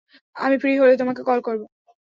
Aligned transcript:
আমি 0.35 0.55
ফ্রি 0.61 0.71
হলে 0.77 0.93
তোমাকে 0.97 1.21
কল 1.23 1.39
করব। 1.41 1.61